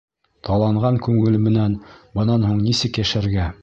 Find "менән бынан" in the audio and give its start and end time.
1.45-2.51